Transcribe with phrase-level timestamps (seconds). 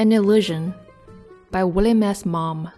[0.00, 0.74] An Illusion
[1.50, 2.24] by William S.
[2.24, 2.70] Maugham.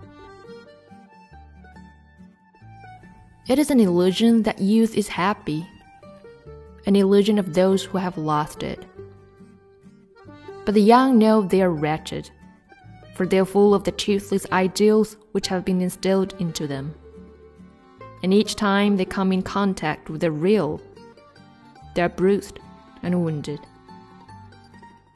[3.47, 5.69] It is an illusion that youth is happy,
[6.87, 8.87] an illusion of those who have lost it.
[10.65, 12.31] But the young know they are wretched,
[13.15, 16.95] for they are full of the toothless ideals which have been instilled into them.
[18.23, 20.81] And each time they come in contact with the real,
[21.95, 22.61] they are bruised
[23.03, 23.61] and wounded.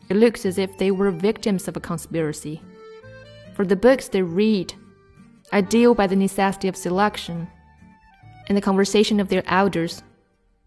[0.08, 2.62] It looks as if they were victims of a conspiracy.
[3.54, 4.74] For the books they read
[5.52, 7.48] ideal by the necessity of selection,
[8.48, 10.02] and the conversation of their elders,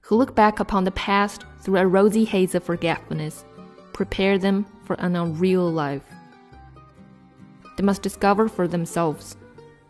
[0.01, 3.43] who look back upon the past through a rosy haze of forgetfulness,
[3.93, 6.03] prepare them for an unreal life.
[7.75, 9.35] They must discover for themselves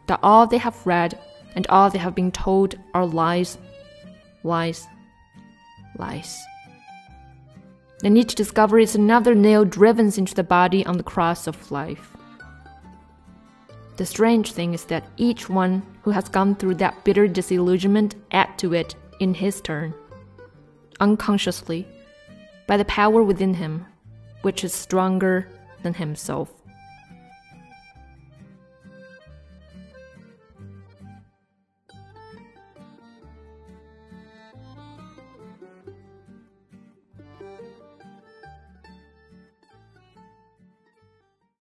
[0.08, 1.20] that all they have read
[1.56, 3.58] and all they have been told are lies,
[4.44, 4.86] lies,
[5.98, 6.38] lies.
[8.04, 12.16] And each discovery is another nail driven into the body on the cross of life.
[13.98, 18.56] The strange thing is that each one who has gone through that bitter disillusionment add
[18.59, 19.95] to it in his turn,
[21.00, 21.88] unconsciously,
[22.68, 23.86] by the power within him,
[24.44, 25.50] which is stronger
[25.81, 26.53] than himself.